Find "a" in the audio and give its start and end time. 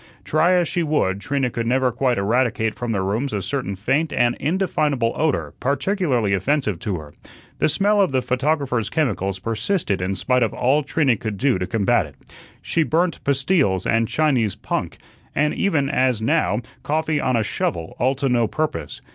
3.33-3.41, 17.37-17.43